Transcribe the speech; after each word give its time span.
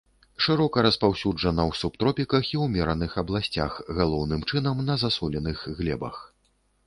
Шырока 0.43 0.83
распаўсюджана 0.85 1.63
ў 1.65 1.73
субтропіках 1.81 2.49
і 2.55 2.61
ўмераных 2.63 3.11
абласцях, 3.23 3.77
галоўным 3.99 4.41
чынам 4.53 4.83
на 4.87 4.95
засоленых 5.05 5.57
глебах. 5.81 6.17